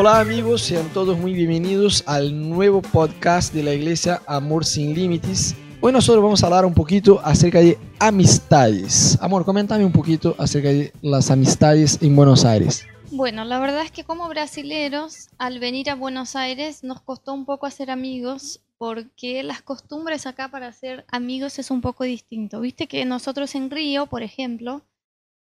Hola 0.00 0.20
amigos, 0.20 0.62
sean 0.62 0.88
todos 0.92 1.18
muy 1.18 1.32
bienvenidos 1.32 2.04
al 2.06 2.48
nuevo 2.48 2.82
podcast 2.82 3.52
de 3.52 3.64
la 3.64 3.74
iglesia 3.74 4.22
Amor 4.28 4.64
sin 4.64 4.94
Límites. 4.94 5.56
Hoy 5.80 5.90
nosotros 5.90 6.22
vamos 6.22 6.40
a 6.40 6.46
hablar 6.46 6.64
un 6.64 6.72
poquito 6.72 7.20
acerca 7.24 7.58
de 7.58 7.76
amistades. 7.98 9.18
Amor, 9.20 9.44
coméntame 9.44 9.84
un 9.84 9.90
poquito 9.90 10.36
acerca 10.38 10.68
de 10.68 10.92
las 11.02 11.32
amistades 11.32 12.00
en 12.00 12.14
Buenos 12.14 12.44
Aires. 12.44 12.86
Bueno, 13.10 13.44
la 13.44 13.58
verdad 13.58 13.82
es 13.82 13.90
que 13.90 14.04
como 14.04 14.28
brasileros, 14.28 15.30
al 15.36 15.58
venir 15.58 15.90
a 15.90 15.96
Buenos 15.96 16.36
Aires 16.36 16.84
nos 16.84 17.00
costó 17.00 17.34
un 17.34 17.44
poco 17.44 17.66
hacer 17.66 17.90
amigos 17.90 18.60
porque 18.78 19.42
las 19.42 19.62
costumbres 19.62 20.28
acá 20.28 20.48
para 20.48 20.68
hacer 20.68 21.06
amigos 21.08 21.58
es 21.58 21.72
un 21.72 21.80
poco 21.80 22.04
distinto. 22.04 22.60
Viste 22.60 22.86
que 22.86 23.04
nosotros 23.04 23.56
en 23.56 23.68
Río, 23.68 24.06
por 24.06 24.22
ejemplo, 24.22 24.82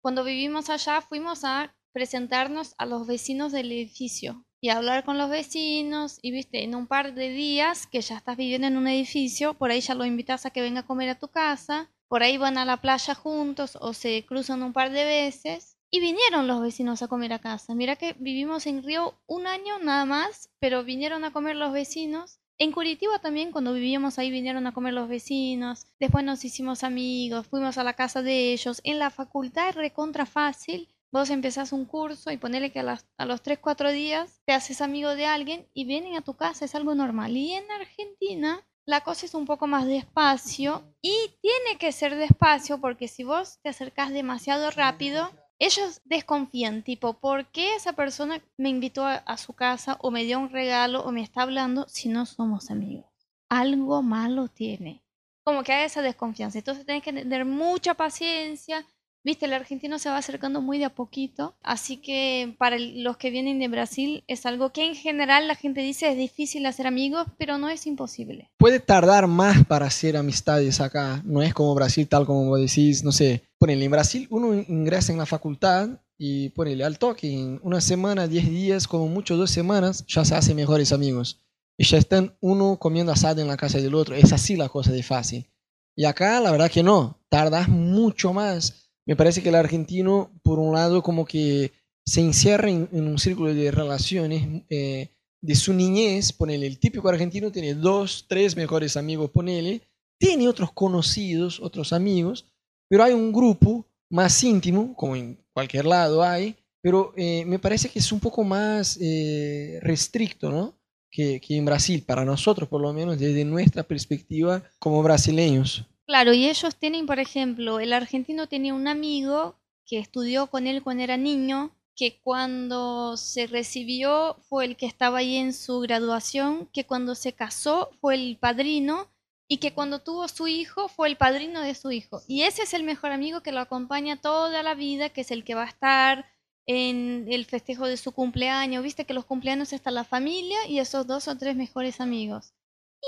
cuando 0.00 0.22
vivimos 0.22 0.70
allá 0.70 1.00
fuimos 1.00 1.42
a 1.42 1.74
presentarnos 1.92 2.74
a 2.78 2.86
los 2.86 3.06
vecinos 3.06 3.52
del 3.52 3.70
edificio 3.70 4.43
y 4.64 4.70
hablar 4.70 5.04
con 5.04 5.18
los 5.18 5.28
vecinos 5.28 6.18
y 6.22 6.30
viste, 6.30 6.64
en 6.64 6.74
un 6.74 6.86
par 6.86 7.12
de 7.12 7.28
días 7.28 7.86
que 7.86 8.00
ya 8.00 8.16
estás 8.16 8.38
viviendo 8.38 8.66
en 8.66 8.78
un 8.78 8.88
edificio, 8.88 9.52
por 9.52 9.70
ahí 9.70 9.82
ya 9.82 9.94
lo 9.94 10.06
invitas 10.06 10.46
a 10.46 10.50
que 10.50 10.62
venga 10.62 10.80
a 10.80 10.86
comer 10.86 11.10
a 11.10 11.18
tu 11.18 11.28
casa, 11.28 11.90
por 12.08 12.22
ahí 12.22 12.38
van 12.38 12.56
a 12.56 12.64
la 12.64 12.78
playa 12.78 13.14
juntos 13.14 13.76
o 13.78 13.92
se 13.92 14.24
cruzan 14.24 14.62
un 14.62 14.72
par 14.72 14.90
de 14.90 15.04
veces 15.04 15.76
y 15.90 16.00
vinieron 16.00 16.46
los 16.46 16.62
vecinos 16.62 17.02
a 17.02 17.08
comer 17.08 17.34
a 17.34 17.40
casa. 17.40 17.74
Mira 17.74 17.96
que 17.96 18.16
vivimos 18.18 18.66
en 18.66 18.82
Río 18.82 19.20
un 19.26 19.46
año 19.46 19.80
nada 19.80 20.06
más, 20.06 20.48
pero 20.60 20.82
vinieron 20.82 21.24
a 21.24 21.30
comer 21.30 21.56
los 21.56 21.70
vecinos 21.70 22.40
en 22.56 22.70
Curitiba 22.70 23.18
también, 23.18 23.50
cuando 23.50 23.74
vivíamos 23.74 24.18
ahí, 24.18 24.30
vinieron 24.30 24.68
a 24.68 24.72
comer 24.72 24.94
los 24.94 25.08
vecinos. 25.08 25.88
Después 25.98 26.24
nos 26.24 26.44
hicimos 26.44 26.84
amigos, 26.84 27.48
fuimos 27.48 27.78
a 27.78 27.84
la 27.84 27.94
casa 27.94 28.22
de 28.22 28.52
ellos. 28.52 28.80
En 28.84 29.00
la 29.00 29.10
facultad 29.10 29.74
recontra 29.74 30.24
fácil. 30.24 30.93
Vos 31.14 31.30
empezás 31.30 31.72
un 31.72 31.84
curso 31.84 32.32
y 32.32 32.38
ponele 32.38 32.72
que 32.72 32.80
a, 32.80 32.98
a 33.18 33.24
los 33.24 33.40
3, 33.40 33.60
4 33.60 33.92
días 33.92 34.42
te 34.46 34.52
haces 34.52 34.80
amigo 34.80 35.14
de 35.14 35.26
alguien 35.26 35.68
y 35.72 35.84
vienen 35.84 36.16
a 36.16 36.22
tu 36.22 36.34
casa, 36.34 36.64
es 36.64 36.74
algo 36.74 36.96
normal. 36.96 37.36
Y 37.36 37.52
en 37.52 37.70
Argentina 37.70 38.66
la 38.84 39.02
cosa 39.02 39.24
es 39.24 39.34
un 39.34 39.46
poco 39.46 39.68
más 39.68 39.86
despacio 39.86 40.82
y 41.00 41.14
tiene 41.40 41.78
que 41.78 41.92
ser 41.92 42.16
despacio 42.16 42.80
porque 42.80 43.06
si 43.06 43.22
vos 43.22 43.60
te 43.62 43.68
acercás 43.68 44.10
demasiado 44.10 44.72
rápido, 44.72 45.30
ellos 45.60 46.00
desconfían, 46.04 46.82
tipo, 46.82 47.20
¿por 47.20 47.46
qué 47.52 47.76
esa 47.76 47.92
persona 47.92 48.42
me 48.56 48.70
invitó 48.70 49.06
a, 49.06 49.36
su 49.36 49.52
casa 49.52 49.98
o 50.00 50.10
me 50.10 50.24
dio 50.24 50.40
un 50.40 50.50
regalo 50.50 51.04
o 51.04 51.12
me 51.12 51.22
está 51.22 51.42
hablando 51.42 51.86
si 51.88 52.08
no 52.08 52.26
somos 52.26 52.72
amigos? 52.72 53.06
Algo 53.48 54.02
malo 54.02 54.48
tiene. 54.48 55.04
Como 55.44 55.62
que 55.62 55.74
hay 55.74 55.84
esa 55.84 56.02
desconfianza. 56.02 56.58
Entonces 56.58 56.84
tenés 56.84 57.04
que 57.04 57.12
tener 57.12 57.44
mucha 57.44 57.94
paciencia, 57.94 58.84
Viste, 59.24 59.46
el 59.46 59.54
argentino 59.54 59.98
se 59.98 60.10
va 60.10 60.18
acercando 60.18 60.60
muy 60.60 60.76
de 60.76 60.84
a 60.84 60.94
poquito, 60.94 61.54
así 61.62 61.96
que 61.96 62.54
para 62.58 62.78
los 62.78 63.16
que 63.16 63.30
vienen 63.30 63.58
de 63.58 63.68
Brasil 63.68 64.22
es 64.26 64.44
algo 64.44 64.70
que 64.70 64.84
en 64.84 64.94
general 64.94 65.48
la 65.48 65.54
gente 65.54 65.80
dice 65.80 66.10
es 66.10 66.18
difícil 66.18 66.66
hacer 66.66 66.86
amigos, 66.86 67.26
pero 67.38 67.56
no 67.56 67.70
es 67.70 67.86
imposible. 67.86 68.50
Puede 68.58 68.80
tardar 68.80 69.26
más 69.26 69.64
para 69.64 69.86
hacer 69.86 70.18
amistades 70.18 70.78
acá, 70.82 71.22
no 71.24 71.42
es 71.42 71.54
como 71.54 71.74
Brasil 71.74 72.06
tal 72.06 72.26
como 72.26 72.44
vos 72.44 72.60
decís, 72.60 73.02
no 73.02 73.12
sé, 73.12 73.44
ponele 73.56 73.86
en 73.86 73.90
Brasil 73.90 74.26
uno 74.28 74.52
ingresa 74.52 75.10
en 75.10 75.16
la 75.16 75.24
facultad 75.24 75.88
y 76.18 76.50
ponele 76.50 76.84
al 76.84 76.98
toque, 76.98 77.32
en 77.32 77.60
una 77.62 77.80
semana, 77.80 78.28
diez 78.28 78.46
días, 78.46 78.86
como 78.86 79.08
mucho 79.08 79.38
dos 79.38 79.50
semanas, 79.50 80.04
ya 80.06 80.26
se 80.26 80.34
hacen 80.34 80.54
mejores 80.56 80.92
amigos. 80.92 81.40
Y 81.78 81.84
ya 81.84 81.96
están 81.96 82.36
uno 82.40 82.78
comiendo 82.78 83.10
asado 83.10 83.40
en 83.40 83.48
la 83.48 83.56
casa 83.56 83.78
del 83.78 83.94
otro, 83.94 84.14
es 84.14 84.34
así 84.34 84.54
la 84.54 84.68
cosa 84.68 84.92
de 84.92 85.02
fácil. 85.02 85.50
Y 85.96 86.04
acá 86.04 86.40
la 86.40 86.50
verdad 86.50 86.70
que 86.70 86.82
no, 86.82 87.18
tardas 87.30 87.68
mucho 87.68 88.32
más 88.34 88.83
me 89.06 89.16
parece 89.16 89.42
que 89.42 89.50
el 89.50 89.54
argentino, 89.54 90.30
por 90.42 90.58
un 90.58 90.74
lado, 90.74 91.02
como 91.02 91.24
que 91.24 91.72
se 92.06 92.20
encierra 92.20 92.70
en, 92.70 92.88
un 92.92 93.18
círculo 93.18 93.54
de 93.54 93.70
relaciones 93.70 94.62
eh, 94.68 95.10
de 95.40 95.54
su 95.54 95.72
niñez, 95.72 96.32
ponele, 96.32 96.66
el 96.66 96.78
típico 96.78 97.08
argentino 97.08 97.50
tiene 97.50 97.74
dos, 97.74 98.26
tres 98.28 98.56
mejores 98.56 98.96
amigos, 98.96 99.30
ponele, 99.30 99.82
tiene 100.18 100.48
otros 100.48 100.72
conocidos, 100.72 101.60
otros 101.60 101.92
amigos, 101.92 102.46
pero 102.88 103.04
hay 103.04 103.12
un 103.12 103.32
grupo 103.32 103.86
más 104.10 104.42
íntimo, 104.42 104.94
como 104.94 105.16
en 105.16 105.38
cualquier 105.52 105.86
lado 105.86 106.22
hay, 106.22 106.56
pero 106.80 107.12
eh, 107.16 107.44
me 107.46 107.58
parece 107.58 107.88
que 107.88 107.98
es 107.98 108.12
un 108.12 108.20
poco 108.20 108.44
más 108.44 108.98
eh, 109.00 109.78
restricto, 109.82 110.50
¿no? 110.50 110.74
Que, 111.10 111.40
que 111.40 111.56
en 111.56 111.64
Brasil, 111.64 112.02
para 112.06 112.24
nosotros 112.24 112.68
por 112.68 112.80
lo 112.80 112.92
menos, 112.92 113.18
desde 113.18 113.44
nuestra 113.44 113.82
perspectiva 113.82 114.62
como 114.78 115.02
brasileños. 115.02 115.86
Claro, 116.06 116.32
y 116.34 116.48
ellos 116.48 116.76
tienen, 116.76 117.06
por 117.06 117.18
ejemplo, 117.18 117.80
el 117.80 117.92
argentino 117.92 118.46
tenía 118.46 118.74
un 118.74 118.88
amigo 118.88 119.56
que 119.86 119.98
estudió 119.98 120.48
con 120.48 120.66
él 120.66 120.82
cuando 120.82 121.02
era 121.02 121.16
niño, 121.16 121.74
que 121.96 122.20
cuando 122.20 123.16
se 123.16 123.46
recibió 123.46 124.36
fue 124.48 124.64
el 124.66 124.76
que 124.76 124.86
estaba 124.86 125.18
ahí 125.18 125.36
en 125.36 125.54
su 125.54 125.80
graduación, 125.80 126.68
que 126.72 126.84
cuando 126.84 127.14
se 127.14 127.32
casó 127.32 127.90
fue 128.00 128.14
el 128.16 128.36
padrino 128.38 129.08
y 129.48 129.58
que 129.58 129.72
cuando 129.72 130.00
tuvo 130.00 130.28
su 130.28 130.46
hijo 130.46 130.88
fue 130.88 131.08
el 131.08 131.16
padrino 131.16 131.60
de 131.62 131.74
su 131.74 131.90
hijo. 131.90 132.22
Y 132.26 132.42
ese 132.42 132.62
es 132.62 132.74
el 132.74 132.82
mejor 132.82 133.12
amigo 133.12 133.42
que 133.42 133.52
lo 133.52 133.60
acompaña 133.60 134.20
toda 134.20 134.62
la 134.62 134.74
vida, 134.74 135.08
que 135.10 135.22
es 135.22 135.30
el 135.30 135.44
que 135.44 135.54
va 135.54 135.62
a 135.64 135.68
estar 135.68 136.26
en 136.66 137.26
el 137.30 137.44
festejo 137.46 137.86
de 137.86 137.96
su 137.96 138.12
cumpleaños. 138.12 138.82
Viste 138.82 139.04
que 139.06 139.14
los 139.14 139.24
cumpleaños 139.26 139.72
está 139.72 139.90
la 139.90 140.04
familia 140.04 140.66
y 140.66 140.80
esos 140.80 141.06
dos 141.06 141.28
o 141.28 141.36
tres 141.36 141.56
mejores 141.56 142.00
amigos. 142.00 142.52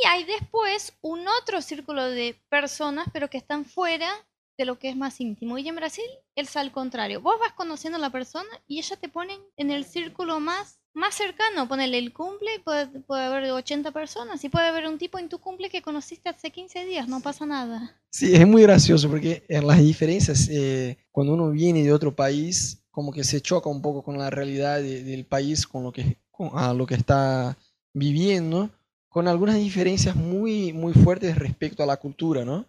Y 0.03 0.07
hay 0.09 0.25
después 0.25 0.93
un 1.01 1.27
otro 1.29 1.63
círculo 1.63 2.05
de 2.05 2.37
personas, 2.49 3.07
pero 3.13 3.31
que 3.31 3.39
están 3.39 3.65
fuera 3.65 4.11
de 4.59 4.65
lo 4.65 4.79
que 4.79 4.89
es 4.89 4.97
más 4.97 5.21
íntimo. 5.21 5.59
Y 5.59 5.69
en 5.69 5.77
Brasil 5.77 6.05
es 6.35 6.57
al 6.57 6.73
contrario. 6.73 7.21
Vos 7.21 7.37
vas 7.41 7.53
conociendo 7.53 7.97
a 7.99 8.01
la 8.01 8.11
persona 8.11 8.49
y 8.67 8.79
ella 8.79 8.97
te 8.97 9.09
ponen 9.09 9.39
en 9.57 9.71
el 9.71 9.85
círculo 9.85 10.41
más, 10.41 10.79
más 10.95 11.15
cercano. 11.15 11.69
Ponele 11.69 11.99
el 11.99 12.13
cumple, 12.13 12.61
puede, 12.65 12.87
puede 13.01 13.25
haber 13.25 13.51
80 13.51 13.91
personas 13.93 14.43
y 14.45 14.49
puede 14.49 14.69
haber 14.69 14.87
un 14.87 14.99
tipo 14.99 15.19
en 15.19 15.29
tu 15.29 15.39
cumple 15.39 15.71
que 15.71 15.83
conociste 15.83 16.29
hace 16.31 16.51
15 16.51 16.85
días, 16.87 17.09
no 17.09 17.21
pasa 17.21 17.45
nada. 17.47 18.01
Sí, 18.11 18.35
es 18.35 18.47
muy 18.47 18.63
gracioso 18.63 19.11
porque 19.11 19.45
en 19.49 19.67
las 19.67 19.79
diferencias, 19.79 20.49
eh, 20.51 20.97
cuando 21.11 21.35
uno 21.35 21.51
viene 21.51 21.83
de 21.83 21.93
otro 21.93 22.15
país, 22.15 22.83
como 22.91 23.13
que 23.13 23.25
se 23.25 23.43
choca 23.43 23.69
un 23.69 23.83
poco 23.83 24.03
con 24.03 24.17
la 24.17 24.31
realidad 24.31 24.81
del 24.81 25.27
país, 25.27 25.67
con 25.67 25.83
lo 25.83 25.93
que, 25.93 26.19
a 26.55 26.73
lo 26.73 26.87
que 26.87 26.95
está 26.95 27.59
viviendo 27.93 28.71
con 29.17 29.29
algunas 29.29 29.57
diferencias 29.57 30.15
muy, 30.15 30.75
muy 30.75 30.93
fuertes 30.93 31.39
respecto 31.39 31.83
a 31.83 31.87
la 31.87 31.97
cultura, 31.97 32.45
¿no? 32.45 32.67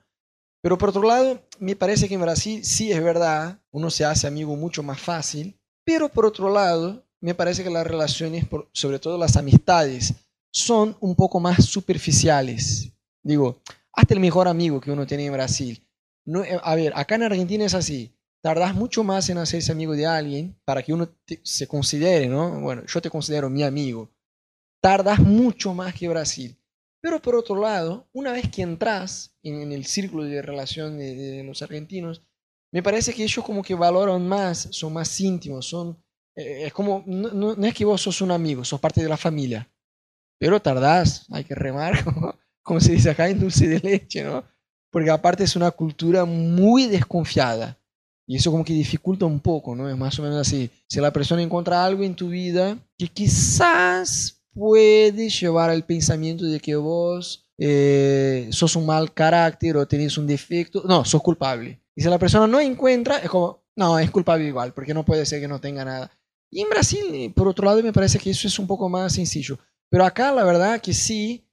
Pero 0.62 0.78
por 0.78 0.88
otro 0.88 1.04
lado, 1.04 1.42
me 1.60 1.76
parece 1.76 2.08
que 2.08 2.14
en 2.14 2.22
Brasil 2.22 2.64
sí 2.64 2.90
es 2.90 3.04
verdad, 3.04 3.60
uno 3.70 3.90
se 3.90 4.06
hace 4.06 4.28
amigo 4.28 4.56
mucho 4.56 4.82
más 4.82 4.98
fácil, 4.98 5.60
pero 5.84 6.08
por 6.08 6.26
otro 6.26 6.50
lado, 6.50 7.04
me 7.20 7.36
parece 7.36 7.66
que 7.66 7.70
las 7.70 7.86
relaciones, 7.86 8.46
sobre 8.72 8.98
todo 8.98 9.18
las 9.18 9.36
amistades, 9.36 10.14
son 10.50 10.96
un 11.02 11.16
poco 11.16 11.42
más 11.42 11.66
superficiales. 11.66 12.94
Digo, 13.22 13.60
hasta 13.92 14.14
el 14.14 14.22
mejor 14.22 14.48
amigo 14.48 14.80
que 14.80 14.92
uno 14.92 15.06
tiene 15.06 15.26
en 15.26 15.34
Brasil. 15.34 15.86
No, 16.24 16.46
eh, 16.46 16.62
a 16.64 16.76
ver, 16.76 16.94
acá 16.96 17.16
en 17.16 17.24
Argentina 17.24 17.66
es 17.66 17.74
así. 17.74 18.14
Tardas 18.42 18.74
mucho 18.74 19.04
más 19.04 19.30
en 19.30 19.40
hacerse 19.40 19.74
amigo 19.74 19.98
de 19.98 20.06
alguien 20.06 20.56
para 20.64 20.82
que 20.82 20.94
uno 20.94 21.10
se 21.44 21.68
considere, 21.68 22.30
¿no? 22.30 22.62
Bueno, 22.62 22.84
yo 22.86 23.02
te 23.02 23.10
considero 23.10 23.50
mi 23.50 23.64
amigo 23.64 24.10
tardas 24.82 25.20
mucho 25.20 25.74
más 25.74 25.94
que 25.94 26.08
Brasil. 26.08 26.58
Pero 27.02 27.22
por 27.22 27.36
otro 27.36 27.60
lado, 27.60 28.08
una 28.14 28.32
vez 28.32 28.50
que 28.50 28.62
entras 28.62 29.36
en, 29.44 29.72
el 29.72 29.86
círculo 29.86 30.24
de 30.24 30.42
relación 30.42 30.98
de, 30.98 31.44
los 31.44 31.62
argentinos, 31.62 32.24
me 32.72 32.84
parece 32.84 33.14
que 33.14 33.24
ellos 33.24 33.46
como 33.46 33.64
que 33.64 33.76
valoran 33.76 34.28
más, 34.28 34.68
son 34.72 34.94
más 34.94 35.20
íntimos, 35.22 35.68
son... 35.68 35.98
Eh, 36.36 36.66
es 36.66 36.74
como, 36.74 37.04
no, 37.06 37.54
es 37.54 37.74
que 37.74 37.86
vos 37.86 38.02
sos 38.02 38.22
un 38.22 38.32
amigo, 38.32 38.64
sos 38.64 38.80
parte 38.80 39.02
de 39.02 39.10
la 39.10 39.18
familia, 39.18 39.70
pero 40.40 40.62
tardás, 40.62 41.26
hay 41.32 41.44
que 41.44 41.56
remar, 41.56 42.04
como, 42.62 42.80
se 42.80 42.92
dice 42.92 43.10
acá 43.10 43.30
en 43.30 43.40
dulce 43.40 43.68
de 43.68 43.80
leche, 43.80 44.24
¿no? 44.24 44.44
Porque 44.92 45.10
aparte 45.10 45.44
es 45.44 45.56
una 45.56 45.72
cultura 45.72 46.26
muy 46.26 46.88
desconfiada. 46.88 47.78
Y 48.30 48.36
eso 48.36 48.52
como 48.52 48.66
que 48.66 48.74
dificulta 48.74 49.26
un 49.26 49.40
poco, 49.40 49.76
¿no? 49.76 49.90
Es 49.90 49.98
más 49.98 50.20
o 50.20 50.24
menos 50.24 50.46
así. 50.46 50.70
Si 50.88 51.00
la 51.00 51.14
persona 51.14 51.42
encuentra 51.42 51.86
algo 51.86 52.04
en 52.04 52.16
tu 52.16 52.28
vida 52.28 52.78
que 52.98 53.08
quizás 53.08 54.37
puede 54.58 55.30
llevar 55.30 55.70
al 55.70 55.86
pensamiento 55.86 56.44
de 56.44 56.60
que 56.60 56.76
vos 56.76 57.48
eh, 57.60 58.48
sos 58.52 58.76
un 58.76 58.88
mal 58.88 59.14
carácter 59.14 59.78
o 59.78 59.88
tenés 59.88 60.18
un 60.18 60.26
defecto. 60.26 60.84
No, 60.86 61.06
sos 61.06 61.22
culpable. 61.22 61.80
Y 61.96 62.02
si 62.02 62.10
la 62.10 62.18
persona 62.18 62.48
no 62.48 62.60
encuentra, 62.60 63.20
es 63.20 63.30
como, 63.30 63.64
no, 63.76 64.00
es 64.00 64.10
culpable 64.10 64.46
igual, 64.46 64.74
porque 64.74 64.94
no 64.94 65.06
puede 65.06 65.26
ser 65.26 65.42
que 65.42 65.48
no 65.48 65.62
tenga 65.62 65.86
nada. 65.86 66.12
Y 66.50 66.62
en 66.62 66.70
Brasil, 66.70 67.32
por 67.36 67.48
otro 67.48 67.66
lado, 67.66 67.84
me 67.84 67.94
parece 67.94 68.18
que 68.18 68.32
eso 68.32 68.48
es 68.48 68.58
un 68.58 68.66
poco 68.66 68.90
más 68.90 69.14
sencillo. 69.14 69.60
Pero 69.90 70.06
acá, 70.06 70.32
la 70.32 70.44
verdad 70.44 70.82
que 70.82 70.94
sí, 70.94 71.48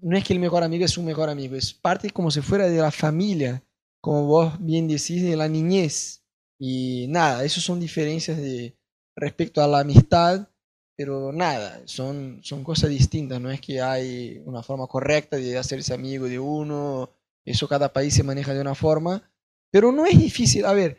no 0.00 0.16
es 0.16 0.24
que 0.24 0.32
el 0.32 0.38
mejor 0.38 0.62
amigo 0.62 0.84
es 0.84 0.96
un 0.96 1.06
mejor 1.06 1.30
amigo, 1.30 1.56
es 1.56 1.74
parte 1.74 2.10
como 2.10 2.30
si 2.30 2.40
fuera 2.40 2.68
de 2.68 2.78
la 2.78 2.90
familia, 2.90 3.64
como 4.00 4.26
vos 4.26 4.52
bien 4.60 4.86
decís, 4.86 5.22
de 5.22 5.36
la 5.36 5.48
niñez. 5.48 6.22
Y 6.58 7.06
nada, 7.08 7.44
esas 7.44 7.64
son 7.64 7.80
diferencias 7.80 8.36
de 8.36 8.76
respecto 9.16 9.62
a 9.62 9.66
la 9.66 9.80
amistad 9.80 10.48
pero 10.96 11.32
nada, 11.32 11.82
son, 11.86 12.40
son 12.42 12.62
cosas 12.62 12.90
distintas, 12.90 13.40
no 13.40 13.50
es 13.50 13.60
que 13.60 13.80
hay 13.80 14.40
una 14.44 14.62
forma 14.62 14.86
correcta 14.86 15.36
de 15.36 15.58
hacerse 15.58 15.92
amigo 15.92 16.26
de 16.26 16.38
uno, 16.38 17.10
eso 17.44 17.68
cada 17.68 17.92
país 17.92 18.14
se 18.14 18.22
maneja 18.22 18.54
de 18.54 18.60
una 18.60 18.74
forma, 18.74 19.30
pero 19.70 19.90
no 19.92 20.06
es 20.06 20.18
difícil, 20.18 20.64
a 20.64 20.72
ver, 20.72 20.98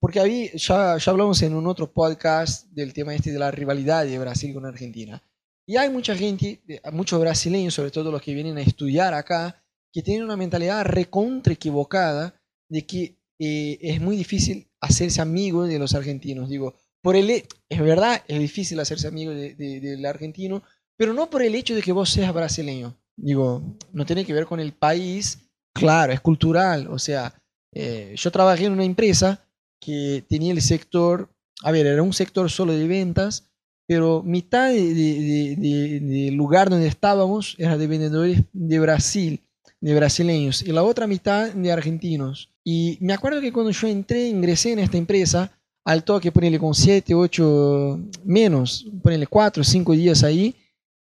porque 0.00 0.20
ahí 0.20 0.50
ya, 0.54 0.96
ya 0.98 1.12
hablamos 1.12 1.42
en 1.42 1.54
un 1.54 1.66
otro 1.66 1.92
podcast 1.92 2.66
del 2.70 2.92
tema 2.92 3.14
este 3.14 3.32
de 3.32 3.38
la 3.38 3.50
rivalidad 3.50 4.04
de 4.04 4.18
Brasil 4.18 4.54
con 4.54 4.66
Argentina. 4.66 5.22
Y 5.66 5.76
hay 5.76 5.90
mucha 5.90 6.14
gente, 6.14 6.62
muchos 6.92 7.20
brasileños, 7.20 7.74
sobre 7.74 7.90
todo 7.90 8.12
los 8.12 8.22
que 8.22 8.34
vienen 8.34 8.56
a 8.56 8.62
estudiar 8.62 9.14
acá, 9.14 9.64
que 9.92 10.02
tienen 10.02 10.24
una 10.24 10.36
mentalidad 10.36 10.84
recontra 10.84 11.52
equivocada 11.52 12.40
de 12.68 12.86
que 12.86 13.18
eh, 13.38 13.78
es 13.80 14.00
muy 14.00 14.16
difícil 14.16 14.70
hacerse 14.80 15.20
amigo 15.20 15.64
de 15.64 15.78
los 15.78 15.94
argentinos. 15.94 16.48
Digo, 16.48 16.74
por 17.06 17.14
el, 17.14 17.30
es 17.30 17.80
verdad, 17.80 18.24
es 18.26 18.40
difícil 18.40 18.80
hacerse 18.80 19.06
amigo 19.06 19.30
del 19.30 20.04
argentino, 20.06 20.64
pero 20.96 21.14
no 21.14 21.30
por 21.30 21.40
el 21.40 21.54
hecho 21.54 21.72
de 21.72 21.80
que 21.80 21.92
vos 21.92 22.10
seas 22.10 22.34
brasileño. 22.34 22.96
Digo, 23.16 23.62
no 23.92 24.04
tiene 24.04 24.24
que 24.24 24.32
ver 24.32 24.44
con 24.44 24.58
el 24.58 24.72
país, 24.72 25.38
claro, 25.72 26.12
es 26.12 26.20
cultural. 26.20 26.88
O 26.88 26.98
sea, 26.98 27.32
eh, 27.72 28.12
yo 28.16 28.32
trabajé 28.32 28.64
en 28.64 28.72
una 28.72 28.82
empresa 28.82 29.46
que 29.80 30.24
tenía 30.28 30.52
el 30.52 30.60
sector, 30.60 31.28
a 31.62 31.70
ver, 31.70 31.86
era 31.86 32.02
un 32.02 32.12
sector 32.12 32.50
solo 32.50 32.72
de 32.72 32.88
ventas, 32.88 33.50
pero 33.86 34.24
mitad 34.24 34.72
del 34.72 36.34
lugar 36.34 36.70
donde 36.70 36.88
estábamos 36.88 37.54
era 37.56 37.78
de 37.78 37.86
vendedores 37.86 38.42
de 38.52 38.80
Brasil, 38.80 39.40
de 39.80 39.94
brasileños, 39.94 40.60
y 40.60 40.72
la 40.72 40.82
otra 40.82 41.06
mitad 41.06 41.52
de 41.52 41.70
argentinos. 41.70 42.50
Y 42.64 42.98
me 43.00 43.12
acuerdo 43.12 43.40
que 43.40 43.52
cuando 43.52 43.70
yo 43.70 43.86
entré, 43.86 44.26
ingresé 44.26 44.72
en 44.72 44.80
esta 44.80 44.98
empresa, 44.98 45.55
al 45.86 46.02
toque, 46.02 46.32
ponerle 46.32 46.58
con 46.58 46.74
7, 46.74 47.14
8 47.14 48.00
menos, 48.24 48.84
ponerle 49.04 49.28
4, 49.28 49.62
5 49.62 49.92
días 49.92 50.24
ahí, 50.24 50.52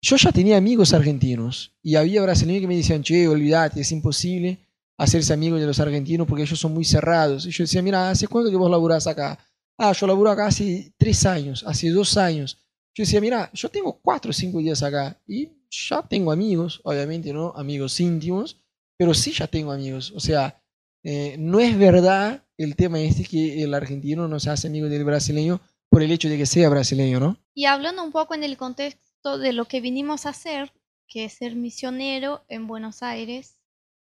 yo 0.02 0.16
ya 0.16 0.31
tenía 0.31 0.56
amigos 0.56 0.94
argentinos. 0.94 1.74
Y 1.84 1.96
había 1.96 2.22
brasileños 2.22 2.62
que 2.62 2.68
me 2.68 2.78
decían, 2.78 3.04
che, 3.04 3.28
olvídate, 3.28 3.81
es 3.81 3.92
imposible 3.92 4.58
hacerse 4.98 5.34
amigos 5.34 5.60
de 5.60 5.68
los 5.68 5.81
argentinos 5.81 6.26
porque 6.26 6.44
ellos 6.44 6.58
son 6.58 6.74
muy 6.74 6.86
cerrados. 6.86 7.46
Y 7.46 7.52
yo 7.52 7.66
decía, 7.66 7.81
mira, 7.81 8.10
¿hace 8.10 8.30
cuánto 8.30 8.50
que 8.50 8.56
vos 8.56 8.72
laburás 8.72 9.06
acá? 9.06 9.38
Ah, 9.78 9.92
yo 9.92 10.08
laburo 10.08 10.31
acá 10.31 10.48
hace 10.48 10.94
3 10.98 11.26
años, 11.26 11.64
hace 11.68 11.90
2 11.90 12.16
años. 12.16 12.58
Yo 12.96 13.04
decía, 13.04 13.20
mira, 13.20 13.52
yo 13.54 13.68
tengo 13.68 14.00
4 14.02 14.30
o 14.30 14.34
5 14.34 14.60
días 14.60 14.81
acá 14.81 15.20
y 15.28 15.50
ya 15.70 16.02
tengo 16.04 16.31
amigos, 16.31 16.80
obviamente 16.86 17.34
no 17.34 17.52
amigos 17.54 18.00
íntimos, 18.00 18.56
pero 18.98 19.14
sí 19.14 19.34
ya 19.34 19.48
tengo 19.48 19.74
amigos. 19.74 20.14
O 20.16 20.22
sea, 20.22 20.64
eh, 21.04 21.36
no 21.38 21.60
es 21.60 21.78
verdad 21.78 22.46
el 22.59 22.75
tema 22.75 23.00
este 23.00 23.23
que 23.23 23.63
el 23.63 23.73
argentino 23.73 24.27
no 24.27 24.39
se 24.39 24.50
hace 24.50 24.67
amigo 24.67 24.89
del 24.89 25.06
brasileño 25.06 25.61
por 25.89 26.03
el 26.03 26.11
hecho 26.11 26.27
de 26.27 26.38
que 26.38 26.45
sea 26.45 26.67
brasileño, 26.67 27.19
¿no? 27.19 27.38
Y 27.53 27.65
hablando 27.65 28.03
un 28.03 28.11
poco 28.11 28.35
en 28.35 28.44
el 28.44 28.57
contexto 28.57 29.38
de 29.38 29.53
lo 29.53 29.65
que 29.65 29.79
vinimos 29.79 30.25
a 30.25 30.29
hacer, 30.29 30.73
que 31.07 31.23
es 31.23 31.33
ser 31.33 31.56
misionero 31.56 32.44
en 32.50 32.67
Buenos 32.67 33.01
Aires, 33.01 33.61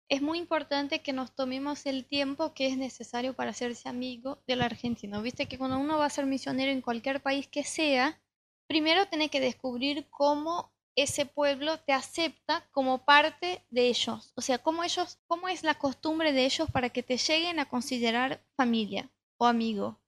es 0.10 0.22
muy 0.22 0.38
importante 0.38 1.02
que 1.02 1.12
nos 1.12 1.34
tomemos 1.34 1.88
el 1.88 2.06
tiempo 2.06 2.54
que 2.54 2.68
es 2.68 2.78
necesario 2.78 3.34
para 3.34 3.50
hacerse 3.50 3.90
amigo 3.90 4.44
del 4.46 4.62
argentino. 4.62 5.24
Viste 5.24 5.48
que 5.48 5.58
cuando 5.58 5.80
uno 5.80 5.98
va 5.98 6.06
a 6.06 6.12
ser 6.12 6.28
misionero 6.28 6.72
en 6.72 6.82
cualquier 6.82 7.24
país 7.24 7.48
que 7.48 7.64
sea, 7.64 8.22
primero 8.68 9.08
tiene 9.08 9.30
que 9.30 9.40
descubrir 9.40 10.06
cómo 10.12 10.72
ese 10.96 11.26
pueblo 11.26 11.78
te 11.80 11.94
acepta 11.94 12.68
como 12.72 13.06
parte 13.06 13.62
de 13.70 13.88
ellos. 13.88 14.32
O 14.36 14.42
sea, 14.42 14.58
cómo 14.58 14.84
ellos, 14.84 15.20
cómo 15.28 15.50
es 15.50 15.64
la 15.64 15.76
costumbre 15.76 16.32
de 16.34 16.46
ellos 16.46 16.70
para 16.72 16.90
que 16.90 17.04
te 17.04 17.18
lleguen 17.18 17.60
a 17.60 17.70
considerar 17.70 18.42
familia 18.56 19.10
o 19.38 19.46
amigo. 19.46 20.00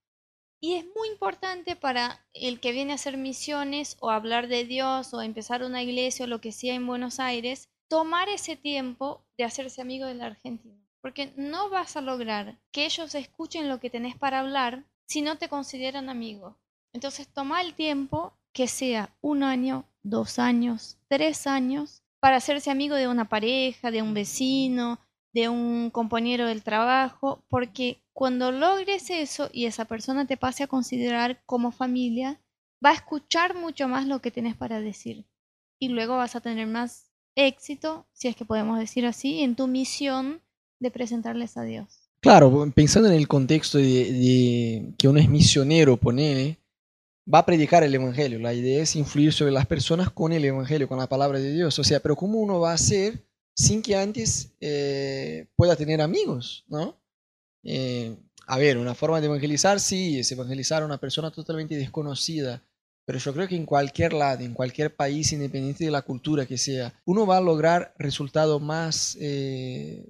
Y 0.60 0.76
es 0.76 0.86
muy 0.96 1.10
importante 1.10 1.76
para 1.76 2.26
el 2.34 2.60
que 2.60 2.72
viene 2.72 2.94
a 2.94 2.96
hacer 2.96 3.18
misiones 3.18 3.98
o 4.00 4.10
hablar 4.10 4.48
de 4.48 4.66
Dios 4.66 5.14
o 5.14 5.22
empezar 5.22 5.64
una 5.64 5.84
iglesia 5.84 6.26
o 6.26 6.28
lo 6.28 6.42
que 6.42 6.52
sea 6.52 6.74
en 6.74 6.88
Buenos 6.88 7.20
Aires, 7.20 7.70
tomar 7.88 8.28
ese 8.30 8.56
tiempo 8.56 9.24
de 9.38 9.44
hacerse 9.44 9.82
amigo 9.82 10.08
del 10.08 10.22
argentino. 10.22 10.82
Porque 11.02 11.32
no 11.36 11.70
vas 11.70 11.96
a 11.96 12.02
lograr 12.02 12.60
que 12.72 12.86
ellos 12.86 13.14
escuchen 13.14 13.70
lo 13.70 13.80
que 13.80 13.90
tenés 13.90 14.16
para 14.16 14.40
hablar 14.40 14.86
si 15.06 15.22
no 15.22 15.38
te 15.38 15.48
consideran 15.48 16.10
amigo. 16.10 16.58
Entonces 16.92 17.28
toma 17.28 17.62
el 17.62 17.76
tiempo 17.76 18.34
que 18.52 18.68
sea 18.68 19.16
un 19.22 19.44
año, 19.44 19.86
dos 20.10 20.40
años, 20.40 20.98
tres 21.08 21.48
años, 21.48 22.04
para 22.20 22.38
hacerse 22.38 22.72
amigo 22.72 22.96
de 22.96 23.08
una 23.08 23.30
pareja, 23.30 23.92
de 23.92 24.02
un 24.02 24.14
vecino, 24.14 25.00
de 25.34 25.50
un 25.50 25.92
compañero 25.92 26.48
del 26.48 26.64
trabajo, 26.64 27.44
porque 27.50 28.02
cuando 28.14 28.52
logres 28.52 29.10
eso 29.10 29.50
y 29.54 29.66
esa 29.66 29.86
persona 29.86 30.26
te 30.26 30.38
pase 30.38 30.64
a 30.64 30.68
considerar 30.68 31.44
como 31.46 31.72
familia, 31.72 32.42
va 32.84 32.92
a 32.92 32.96
escuchar 32.96 33.56
mucho 33.56 33.88
más 33.88 34.08
lo 34.08 34.20
que 34.20 34.32
tienes 34.32 34.56
para 34.56 34.80
decir. 34.80 35.26
Y 35.80 35.90
luego 35.90 36.18
vas 36.18 36.36
a 36.36 36.42
tener 36.42 36.68
más 36.68 37.12
éxito, 37.36 38.08
si 38.14 38.28
es 38.28 38.36
que 38.36 38.46
podemos 38.46 38.80
decir 38.80 39.06
así, 39.06 39.42
en 39.42 39.56
tu 39.56 39.68
misión 39.68 40.42
de 40.80 40.92
presentarles 40.92 41.58
a 41.58 41.64
Dios. 41.64 42.10
Claro, 42.20 42.72
pensando 42.74 43.10
en 43.10 43.16
el 43.16 43.28
contexto 43.28 43.78
de, 43.78 44.94
que 44.98 45.08
uno 45.08 45.20
es 45.20 45.30
misionero, 45.30 45.98
ponele, 45.98 46.58
va 47.32 47.40
a 47.40 47.46
predicar 47.46 47.84
el 47.84 47.94
Evangelio. 47.94 48.40
La 48.40 48.54
idea 48.54 48.82
es 48.82 48.96
influir 48.96 49.34
sobre 49.34 49.52
las 49.52 49.66
personas 49.66 50.10
con 50.10 50.32
el 50.32 50.46
Evangelio, 50.46 50.88
con 50.88 50.98
la 50.98 51.08
palabra 51.08 51.40
de 51.40 51.52
Dios. 51.52 51.78
O 51.80 51.84
sea, 51.84 52.00
pero 52.00 52.16
¿cómo 52.16 52.40
uno 52.40 52.60
va 52.60 52.72
a 52.72 52.76
hacer 52.76 53.26
sin 53.54 53.82
que 53.82 53.96
antes 53.96 54.54
eh, 54.62 55.48
pueda 55.56 55.76
tener 55.76 56.02
amigos? 56.02 56.66
¿no? 56.68 57.00
Eh, 57.64 58.16
a 58.48 58.58
ver, 58.58 58.78
una 58.78 58.96
forma 58.96 59.20
de 59.20 59.28
evangelizar, 59.28 59.80
sí, 59.80 60.20
es 60.20 60.32
evangelizar 60.32 60.82
a 60.82 60.86
una 60.86 61.00
persona 61.00 61.32
totalmente 61.32 61.76
desconocida. 61.76 62.64
Pero 63.06 63.20
yo 63.20 63.34
creo 63.34 63.48
que 63.48 63.56
en 63.56 63.66
cualquier 63.66 64.14
lado, 64.14 64.44
en 64.44 64.54
cualquier 64.54 64.96
país, 64.96 65.32
independiente 65.32 65.86
de 65.86 65.92
la 65.92 66.02
cultura 66.02 66.46
que 66.46 66.58
sea, 66.58 66.94
uno 67.06 67.26
va 67.26 67.38
a 67.38 67.42
lograr 67.42 67.94
resultados 67.98 68.62
más, 68.62 69.18
eh, 69.20 70.06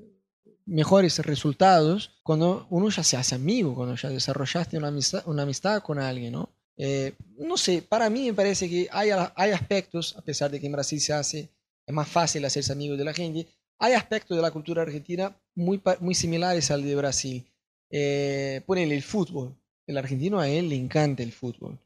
mejores 0.66 1.20
resultados 1.20 2.20
cuando 2.24 2.68
uno 2.70 2.90
ya 2.90 3.04
se 3.04 3.16
hace 3.16 3.36
amigo, 3.36 3.76
cuando 3.76 3.96
ya 3.96 4.10
desarrollaste 4.10 4.78
una 4.78 4.90
amistad, 4.90 5.24
una 5.28 5.44
amistad 5.44 5.82
con 5.82 6.00
alguien, 6.00 6.34
¿no? 6.34 6.57
Eh, 6.78 7.14
no 7.38 7.58
sé, 7.58 7.82
para 7.82 8.10
mí 8.10 8.28
me 8.28 8.34
parece 8.34 8.70
que 8.70 8.88
hay, 8.92 9.10
hay 9.36 9.52
aspectos, 9.52 10.16
a 10.18 10.22
pesar 10.22 10.52
de 10.52 10.60
que 10.60 10.68
en 10.68 10.72
Brasil 10.72 11.02
se 11.02 11.14
hace, 11.14 11.50
es 11.86 11.94
más 11.94 12.08
fácil 12.08 12.46
hacerse 12.46 12.72
amigo 12.72 12.96
de 12.96 13.06
la 13.06 13.14
gente, 13.14 13.48
hay 13.80 13.94
aspectos 13.94 14.36
de 14.36 14.42
la 14.42 14.52
cultura 14.52 14.82
argentina 14.82 15.36
muy, 15.56 15.82
muy 16.00 16.16
similares 16.16 16.72
al 16.72 16.84
de 16.84 16.96
Brasil. 16.96 17.46
Eh, 17.90 18.62
ponele 18.66 18.96
el 18.96 19.04
fútbol. 19.04 19.56
El 19.86 19.98
argentino 19.98 20.40
a 20.40 20.50
él 20.50 20.70
le 20.70 20.76
encanta 20.76 21.24
el 21.24 21.32
fútbol. 21.32 21.80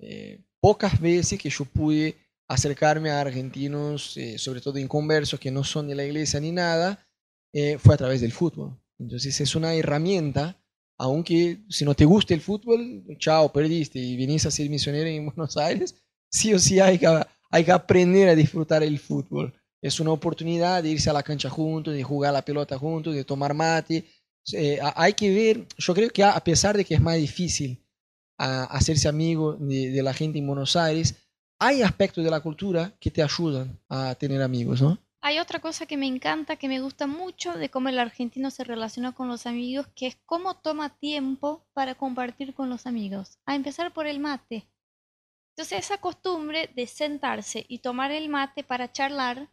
Eh, 0.00 0.40
pocas 0.60 1.00
veces 1.00 1.38
que 1.38 1.48
yo 1.48 1.64
pude 1.64 2.16
acercarme 2.48 3.10
a 3.10 3.20
argentinos, 3.20 4.16
eh, 4.16 4.38
sobre 4.38 4.60
todo 4.60 4.78
inconversos, 4.78 5.40
que 5.40 5.50
no 5.50 5.64
son 5.64 5.88
de 5.88 5.94
la 5.94 6.04
iglesia 6.04 6.40
ni 6.40 6.52
nada, 6.52 7.04
fue 7.78 7.94
a 7.94 7.98
través 7.98 8.20
del 8.20 8.30
fútbol. 8.30 8.78
Entonces 8.98 9.40
es 9.40 9.56
una 9.56 9.74
herramienta 9.74 10.62
aunque 10.98 11.58
si 11.68 11.84
no 11.84 11.94
te 11.94 12.04
gusta 12.04 12.34
el 12.34 12.40
fútbol, 12.40 13.04
chao, 13.18 13.52
perdiste 13.52 13.98
y 13.98 14.16
viniste 14.16 14.48
a 14.48 14.50
ser 14.50 14.68
misionero 14.68 15.08
en 15.08 15.26
Buenos 15.34 15.56
Aires, 15.56 15.94
sí 16.30 16.52
o 16.52 16.58
sí 16.58 16.80
hay 16.80 16.98
que, 16.98 17.06
hay 17.50 17.64
que 17.64 17.72
aprender 17.72 18.28
a 18.28 18.34
disfrutar 18.34 18.82
el 18.82 18.98
fútbol. 18.98 19.54
Es 19.80 20.00
una 20.00 20.10
oportunidad 20.10 20.82
de 20.82 20.90
irse 20.90 21.08
a 21.08 21.12
la 21.12 21.22
cancha 21.22 21.48
juntos, 21.48 21.94
de 21.94 22.02
jugar 22.02 22.32
la 22.32 22.44
pelota 22.44 22.76
juntos, 22.76 23.14
de 23.14 23.24
tomar 23.24 23.54
mate. 23.54 24.04
Eh, 24.52 24.80
hay 24.96 25.12
que 25.12 25.32
ver, 25.32 25.66
yo 25.76 25.94
creo 25.94 26.10
que 26.10 26.24
a 26.24 26.40
pesar 26.40 26.76
de 26.76 26.84
que 26.84 26.94
es 26.94 27.00
más 27.00 27.16
difícil 27.16 27.80
hacerse 28.36 29.08
amigo 29.08 29.54
de, 29.54 29.90
de 29.90 30.02
la 30.02 30.14
gente 30.14 30.38
en 30.38 30.46
Buenos 30.46 30.76
Aires, 30.76 31.14
hay 31.60 31.82
aspectos 31.82 32.24
de 32.24 32.30
la 32.30 32.40
cultura 32.40 32.96
que 33.00 33.10
te 33.10 33.22
ayudan 33.22 33.78
a 33.88 34.14
tener 34.14 34.42
amigos, 34.42 34.80
¿no? 34.80 34.98
Hay 35.20 35.40
otra 35.40 35.58
cosa 35.58 35.86
que 35.86 35.96
me 35.96 36.06
encanta, 36.06 36.56
que 36.56 36.68
me 36.68 36.80
gusta 36.80 37.06
mucho 37.08 37.54
de 37.54 37.70
cómo 37.70 37.88
el 37.88 37.98
argentino 37.98 38.50
se 38.50 38.62
relaciona 38.62 39.12
con 39.12 39.28
los 39.28 39.46
amigos, 39.46 39.88
que 39.94 40.06
es 40.06 40.16
cómo 40.26 40.54
toma 40.54 40.96
tiempo 40.96 41.66
para 41.72 41.96
compartir 41.96 42.54
con 42.54 42.70
los 42.70 42.86
amigos. 42.86 43.38
A 43.44 43.56
empezar 43.56 43.92
por 43.92 44.06
el 44.06 44.20
mate. 44.20 44.68
Entonces 45.56 45.80
esa 45.80 45.98
costumbre 45.98 46.70
de 46.76 46.86
sentarse 46.86 47.64
y 47.68 47.80
tomar 47.80 48.12
el 48.12 48.28
mate 48.28 48.62
para 48.62 48.92
charlar 48.92 49.50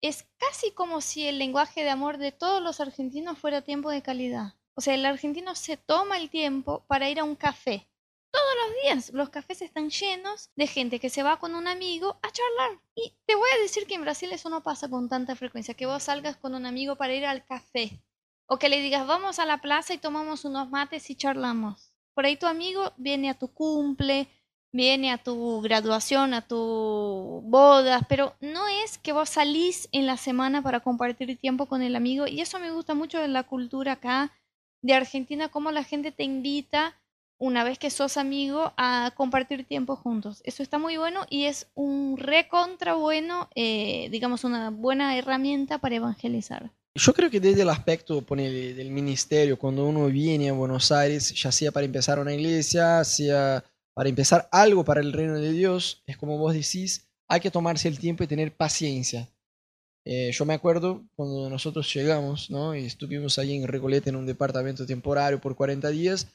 es 0.00 0.26
casi 0.38 0.72
como 0.72 1.02
si 1.02 1.26
el 1.28 1.38
lenguaje 1.38 1.84
de 1.84 1.90
amor 1.90 2.16
de 2.16 2.32
todos 2.32 2.62
los 2.62 2.80
argentinos 2.80 3.38
fuera 3.38 3.60
tiempo 3.60 3.90
de 3.90 4.02
calidad. 4.02 4.54
O 4.74 4.80
sea, 4.80 4.94
el 4.94 5.04
argentino 5.04 5.54
se 5.54 5.76
toma 5.76 6.16
el 6.16 6.30
tiempo 6.30 6.84
para 6.88 7.10
ir 7.10 7.20
a 7.20 7.24
un 7.24 7.36
café, 7.36 7.86
todos 8.32 8.54
los 8.64 8.82
días 8.82 9.12
los 9.12 9.28
cafés 9.28 9.62
están 9.62 9.90
llenos 9.90 10.50
de 10.56 10.66
gente 10.66 10.98
que 10.98 11.10
se 11.10 11.22
va 11.22 11.38
con 11.38 11.54
un 11.54 11.68
amigo 11.68 12.18
a 12.22 12.30
charlar. 12.32 12.80
Y 12.94 13.14
te 13.26 13.34
voy 13.34 13.48
a 13.54 13.62
decir 13.62 13.86
que 13.86 13.94
en 13.94 14.02
Brasil 14.02 14.32
eso 14.32 14.48
no 14.48 14.62
pasa 14.62 14.88
con 14.88 15.08
tanta 15.08 15.36
frecuencia, 15.36 15.74
que 15.74 15.86
vos 15.86 16.02
salgas 16.02 16.36
con 16.36 16.54
un 16.54 16.66
amigo 16.66 16.96
para 16.96 17.14
ir 17.14 17.26
al 17.26 17.44
café. 17.44 18.02
O 18.46 18.58
que 18.58 18.68
le 18.68 18.80
digas, 18.80 19.06
vamos 19.06 19.38
a 19.38 19.46
la 19.46 19.58
plaza 19.58 19.94
y 19.94 19.98
tomamos 19.98 20.44
unos 20.44 20.70
mates 20.70 21.08
y 21.10 21.14
charlamos. 21.14 21.92
Por 22.14 22.24
ahí 22.24 22.36
tu 22.36 22.46
amigo 22.46 22.92
viene 22.96 23.30
a 23.30 23.38
tu 23.38 23.52
cumple, 23.52 24.28
viene 24.72 25.12
a 25.12 25.18
tu 25.18 25.60
graduación, 25.60 26.34
a 26.34 26.46
tu 26.46 27.42
boda, 27.44 28.06
pero 28.08 28.34
no 28.40 28.66
es 28.68 28.98
que 28.98 29.12
vos 29.12 29.28
salís 29.28 29.88
en 29.92 30.06
la 30.06 30.16
semana 30.16 30.62
para 30.62 30.80
compartir 30.80 31.38
tiempo 31.38 31.66
con 31.66 31.82
el 31.82 31.96
amigo. 31.96 32.26
Y 32.26 32.40
eso 32.40 32.58
me 32.58 32.70
gusta 32.70 32.94
mucho 32.94 33.18
de 33.18 33.28
la 33.28 33.44
cultura 33.44 33.92
acá 33.92 34.32
de 34.82 34.94
Argentina, 34.94 35.48
cómo 35.48 35.70
la 35.70 35.84
gente 35.84 36.10
te 36.12 36.24
invita 36.24 36.98
una 37.42 37.64
vez 37.64 37.76
que 37.76 37.90
sos 37.90 38.18
amigo 38.18 38.72
a 38.76 39.12
compartir 39.16 39.66
tiempo 39.66 39.96
juntos. 39.96 40.42
Eso 40.44 40.62
está 40.62 40.78
muy 40.78 40.96
bueno 40.96 41.26
y 41.28 41.46
es 41.46 41.66
un 41.74 42.16
recontra 42.16 42.94
bueno, 42.94 43.50
eh, 43.56 44.08
digamos, 44.12 44.44
una 44.44 44.70
buena 44.70 45.18
herramienta 45.18 45.78
para 45.78 45.96
evangelizar. 45.96 46.70
Yo 46.94 47.12
creo 47.12 47.30
que 47.30 47.40
desde 47.40 47.62
el 47.62 47.70
aspecto 47.70 48.20
del 48.20 48.90
ministerio, 48.92 49.58
cuando 49.58 49.84
uno 49.86 50.06
viene 50.06 50.50
a 50.50 50.52
Buenos 50.52 50.92
Aires, 50.92 51.34
ya 51.34 51.50
sea 51.50 51.72
para 51.72 51.84
empezar 51.84 52.20
una 52.20 52.32
iglesia, 52.32 53.02
sea 53.02 53.64
para 53.92 54.08
empezar 54.08 54.48
algo 54.52 54.84
para 54.84 55.00
el 55.00 55.12
reino 55.12 55.34
de 55.34 55.50
Dios, 55.50 56.04
es 56.06 56.16
como 56.16 56.38
vos 56.38 56.54
decís, 56.54 57.08
hay 57.26 57.40
que 57.40 57.50
tomarse 57.50 57.88
el 57.88 57.98
tiempo 57.98 58.22
y 58.22 58.28
tener 58.28 58.54
paciencia. 58.54 59.28
Eh, 60.04 60.30
yo 60.32 60.44
me 60.44 60.54
acuerdo 60.54 61.02
cuando 61.16 61.50
nosotros 61.50 61.92
llegamos, 61.92 62.50
¿no? 62.50 62.76
Y 62.76 62.84
estuvimos 62.84 63.36
ahí 63.40 63.56
en 63.56 63.66
Recoleta 63.66 64.10
en 64.10 64.16
un 64.16 64.26
departamento 64.26 64.86
temporario 64.86 65.40
por 65.40 65.56
40 65.56 65.88
días, 65.90 66.28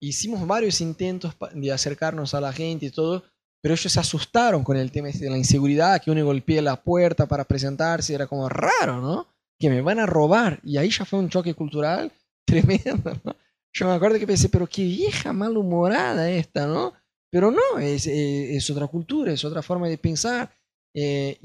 hicimos 0.00 0.46
varios 0.46 0.80
intentos 0.80 1.34
de 1.54 1.72
acercarnos 1.72 2.34
a 2.34 2.40
la 2.40 2.52
gente 2.52 2.86
y 2.86 2.90
todo, 2.90 3.24
pero 3.62 3.74
ellos 3.74 3.92
se 3.92 4.00
asustaron 4.00 4.62
con 4.62 4.76
el 4.76 4.90
tema 4.92 5.08
de 5.08 5.30
la 5.30 5.38
inseguridad, 5.38 6.00
que 6.00 6.10
uno 6.10 6.24
golpea 6.24 6.62
la 6.62 6.82
puerta 6.82 7.26
para 7.26 7.44
presentarse, 7.44 8.14
era 8.14 8.26
como 8.26 8.48
raro, 8.48 9.00
¿no? 9.00 9.26
Que 9.58 9.70
me 9.70 9.80
van 9.80 9.98
a 9.98 10.06
robar. 10.06 10.60
Y 10.62 10.76
ahí 10.76 10.90
ya 10.90 11.04
fue 11.04 11.18
un 11.18 11.28
choque 11.28 11.54
cultural 11.54 12.12
tremendo, 12.46 13.12
¿no? 13.24 13.36
Yo 13.72 13.86
me 13.86 13.92
acuerdo 13.92 14.18
que 14.18 14.26
pensé, 14.26 14.48
pero 14.48 14.66
qué 14.66 14.84
vieja 14.84 15.32
malhumorada 15.32 16.30
esta, 16.30 16.66
¿no? 16.66 16.94
Pero 17.30 17.50
no, 17.50 17.78
es, 17.78 18.06
eh, 18.06 18.58
otra 18.70 18.86
cultura, 18.86 19.32
es 19.32 19.44
otra 19.44 19.62
forma 19.62 19.88
de 19.88 19.98
pensar. 19.98 20.50
Eh, 20.94 21.38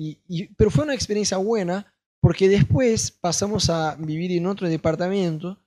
pero 0.55 0.71
fue 0.71 0.85
una 0.85 0.93
experiencia 0.93 1.35
buena 1.37 1.93
porque 2.21 2.47
después 2.47 3.11
pasamos 3.11 3.69
a 3.69 3.95
vivir 3.95 4.31
en 4.31 4.45
otro 4.45 4.69
departamento 4.69 5.59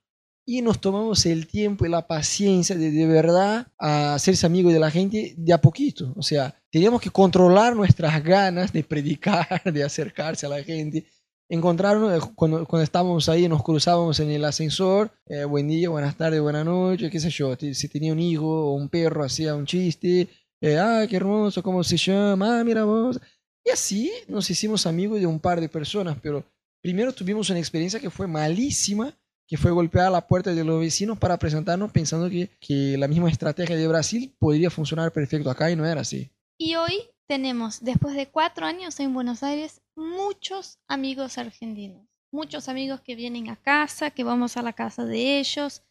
y 0.46 0.60
nos 0.62 0.80
tomamos 0.80 1.24
el 1.26 1.46
tiempo 1.46 1.86
y 1.86 1.88
la 1.88 2.06
paciencia 2.06 2.76
de 2.76 2.90
de 2.90 3.06
verdad 3.06 3.68
a 3.78 4.14
hacerse 4.14 4.46
amigos 4.46 4.72
de 4.72 4.80
la 4.80 4.90
gente 4.90 5.34
de 5.36 5.52
a 5.52 5.60
poquito. 5.60 6.12
O 6.16 6.22
sea, 6.22 6.54
teníamos 6.70 7.00
que 7.00 7.10
controlar 7.10 7.74
nuestras 7.74 8.22
ganas 8.22 8.72
de 8.72 8.84
predicar, 8.84 9.62
de 9.72 9.82
acercarse 9.82 10.46
a 10.46 10.50
la 10.50 10.62
gente. 10.62 11.06
Encontrarnos, 11.48 12.12
eh, 12.12 12.26
cuando, 12.34 12.66
cuando 12.66 12.84
estábamos 12.84 13.28
ahí, 13.28 13.48
nos 13.48 13.62
cruzábamos 13.62 14.18
en 14.20 14.30
el 14.30 14.44
ascensor, 14.44 15.10
eh, 15.26 15.44
buen 15.44 15.68
día, 15.68 15.88
buenas 15.88 16.16
tardes, 16.16 16.40
buenas 16.40 16.64
noches, 16.64 17.10
qué 17.10 17.20
sé 17.20 17.30
yo, 17.30 17.54
si 17.56 17.88
tenía 17.88 18.12
un 18.12 18.18
hijo 18.18 18.46
o 18.46 18.74
un 18.74 18.88
perro, 18.88 19.24
hacía 19.24 19.54
un 19.54 19.66
chiste, 19.66 20.28
eh, 20.60 20.78
ah, 20.78 21.06
qué 21.08 21.16
hermoso, 21.16 21.62
¿cómo 21.62 21.84
se 21.84 21.98
llama? 21.98 22.60
Ah, 22.60 22.64
mira 22.64 22.84
vos. 22.84 23.20
Y 23.62 23.70
así 23.70 24.10
nos 24.28 24.48
hicimos 24.50 24.86
amigos 24.86 25.20
de 25.20 25.26
un 25.26 25.38
par 25.38 25.60
de 25.60 25.68
personas, 25.68 26.16
pero 26.22 26.44
primero 26.82 27.12
tuvimos 27.12 27.50
una 27.50 27.58
experiencia 27.58 28.00
que 28.00 28.10
fue 28.10 28.26
malísima, 28.26 29.14
que 29.46 29.56
fue 29.56 29.70
golpear 29.70 30.10
la 30.10 30.26
puerta 30.26 30.54
de 30.54 30.64
los 30.64 30.80
vecinos 30.80 31.18
para 31.18 31.38
presentarnos 31.38 31.92
pensando 31.92 32.30
que, 32.30 32.50
que 32.60 32.96
la 32.98 33.08
misma 33.08 33.30
estrategia 33.30 33.76
de 33.76 33.88
Brasil 33.88 34.34
podría 34.38 34.70
funcionar 34.70 35.12
perfecto 35.12 35.50
acá 35.50 35.70
y 35.70 35.76
no 35.76 35.84
era 35.86 36.00
así. 36.00 36.30
Y 36.58 36.76
hoy 36.76 37.10
tenemos, 37.26 37.82
después 37.82 38.14
de 38.14 38.28
cuatro 38.28 38.66
años 38.66 39.00
en 39.00 39.14
Buenos 39.14 39.42
Aires, 39.42 39.82
muchos 39.96 40.78
amigos 40.88 41.38
argentinos. 41.38 42.06
Muchos 42.32 42.68
amigos 42.68 43.00
que 43.00 43.14
vienen 43.14 43.48
a 43.48 43.56
casa, 43.56 44.10
que 44.10 44.24
vamos 44.24 44.56
a 44.56 44.62
la 44.62 44.72
casa 44.72 45.04
de 45.04 45.38
ellos, 45.38 45.84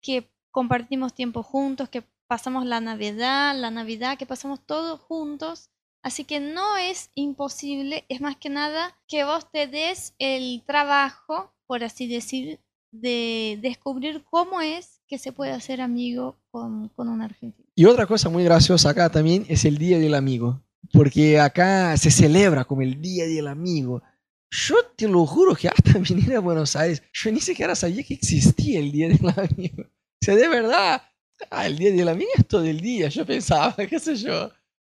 que 0.00 0.30
compartimos 0.50 1.14
tiempo 1.14 1.42
juntos, 1.42 1.88
que 1.88 2.02
pasamos 2.26 2.64
la 2.64 2.80
Navidad, 2.80 3.54
la 3.54 3.70
Navidad, 3.70 4.16
que 4.16 4.26
pasamos 4.26 4.64
todos 4.64 5.00
juntos. 5.00 5.70
Así 6.02 6.24
que 6.24 6.40
no 6.40 6.78
es 6.78 7.10
imposible, 7.14 8.06
es 8.08 8.20
más 8.20 8.36
que 8.36 8.48
nada 8.48 8.98
que 9.06 9.24
vos 9.24 9.50
te 9.52 9.66
des 9.66 10.14
el 10.18 10.62
trabajo, 10.66 11.54
por 11.66 11.84
así 11.84 12.08
decir, 12.08 12.60
de 12.92 13.58
descubrir 13.60 14.22
cómo 14.30 14.60
es 14.60 15.00
que 15.08 15.18
se 15.18 15.32
puede 15.32 15.50
hacer 15.50 15.80
amigo 15.80 16.36
con, 16.50 16.88
con 16.90 17.08
un 17.08 17.20
argentino. 17.20 17.68
Y 17.74 17.86
otra 17.86 18.06
cosa 18.06 18.28
muy 18.28 18.44
graciosa 18.44 18.90
acá 18.90 19.10
también 19.10 19.44
es 19.48 19.64
el 19.64 19.78
Día 19.78 19.98
del 19.98 20.14
Amigo 20.14 20.62
porque 20.92 21.38
acá 21.38 21.96
se 21.96 22.10
celebra 22.10 22.64
como 22.64 22.82
el 22.82 23.00
Día 23.00 23.26
del 23.26 23.48
Amigo. 23.48 24.02
Yo 24.50 24.76
te 24.96 25.08
lo 25.08 25.24
juro 25.26 25.54
que 25.54 25.68
hasta 25.68 25.92
venir 25.98 26.34
a 26.36 26.40
Buenos 26.40 26.76
Aires, 26.76 27.02
yo 27.12 27.32
ni 27.32 27.40
siquiera 27.40 27.74
sabía 27.74 28.02
que 28.02 28.14
existía 28.14 28.78
el 28.78 28.92
Día 28.92 29.08
del 29.08 29.28
Amigo. 29.28 29.82
O 29.82 30.24
sea, 30.24 30.36
de 30.36 30.48
verdad, 30.48 31.02
ah, 31.50 31.66
el 31.66 31.78
Día 31.78 31.92
del 31.92 32.08
Amigo 32.08 32.30
es 32.36 32.46
todo 32.46 32.64
el 32.64 32.80
día, 32.80 33.08
yo 33.08 33.24
pensaba, 33.24 33.74
qué 33.88 33.98
sé 33.98 34.16
yo. 34.16 34.50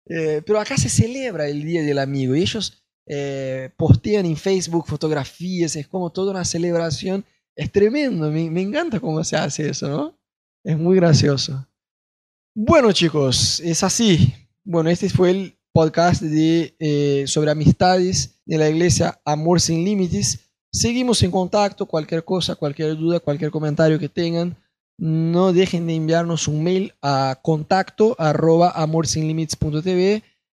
Eh, 0.07 0.43
pero 0.45 0.59
acá 0.59 0.77
se 0.77 0.89
celebra 0.89 1.47
el 1.47 1.63
Día 1.63 1.81
del 1.81 1.97
Amigo 1.97 2.35
y 2.35 2.41
ellos 2.41 2.83
eh, 3.07 3.71
postean 3.77 4.25
en 4.25 4.37
Facebook 4.37 4.85
fotografías, 4.87 5.75
es 5.75 5.87
como 5.87 6.11
toda 6.11 6.31
una 6.31 6.45
celebración. 6.45 7.25
Es 7.55 7.71
tremendo, 7.71 8.29
me, 8.29 8.49
me 8.49 8.61
encanta 8.61 8.99
cómo 8.99 9.23
se 9.23 9.37
hace 9.37 9.69
eso, 9.69 9.87
¿no? 9.87 10.17
Es 10.63 10.77
muy 10.77 10.97
gracioso. 10.97 11.65
Bueno 12.53 12.91
chicos, 12.91 13.59
es 13.61 13.83
así. 13.83 14.33
Bueno, 14.63 14.89
este 14.89 15.09
fue 15.09 15.31
el 15.31 15.57
podcast 15.71 16.21
de, 16.21 16.75
eh, 16.79 17.25
sobre 17.27 17.51
amistades 17.51 18.41
de 18.45 18.57
la 18.57 18.69
iglesia 18.69 19.19
Amor 19.25 19.59
Sin 19.59 19.83
Límites. 19.83 20.39
Seguimos 20.71 21.21
en 21.21 21.31
contacto, 21.31 21.85
cualquier 21.85 22.23
cosa, 22.23 22.55
cualquier 22.55 22.97
duda, 22.97 23.19
cualquier 23.19 23.51
comentario 23.51 23.99
que 23.99 24.09
tengan, 24.09 24.57
no 24.97 25.51
dejen 25.51 25.85
de 25.85 25.95
enviarnos 25.95 26.47
un 26.47 26.63
mail 26.63 26.93
a 27.01 27.37
contacto 27.41 28.15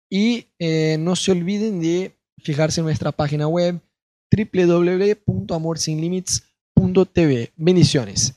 y 0.09 0.45
eh, 0.59 0.97
no 0.99 1.15
se 1.15 1.31
olviden 1.31 1.81
de 1.81 2.15
fijarse 2.37 2.81
en 2.81 2.85
nuestra 2.85 3.11
página 3.11 3.47
web 3.47 3.81
www.amorsinlimits.tv. 4.31 6.46
Bendiciones. 7.55 8.35